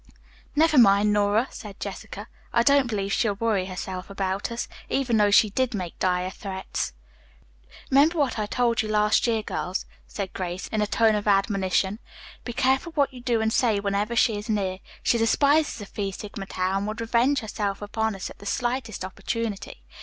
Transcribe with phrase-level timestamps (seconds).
[0.55, 5.29] "Never mind, Nora," said Jessica, "I don't believe she'll worry herself about us, even though
[5.29, 6.93] she did make dire threats."
[7.91, 11.99] "Remember what I told you last year, girls," said Grace in a tone of admonition.
[12.43, 14.79] "Be careful what you do and say whenever she is near.
[15.03, 19.05] She despises the Phi Sigma Tau and would revenge herself upon us at the slightest
[19.05, 19.83] opportunity.